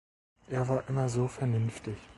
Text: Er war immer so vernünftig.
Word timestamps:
Er 0.49 0.67
war 0.67 0.89
immer 0.89 1.09
so 1.09 1.27
vernünftig. 1.27 1.95